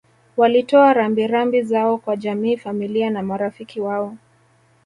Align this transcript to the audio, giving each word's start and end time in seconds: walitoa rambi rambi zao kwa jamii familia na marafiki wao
walitoa 0.37 0.93
rambi 0.93 1.27
rambi 1.27 1.61
zao 1.63 1.97
kwa 1.97 2.15
jamii 2.15 2.57
familia 2.57 3.09
na 3.09 3.23
marafiki 3.23 3.81
wao 3.81 4.17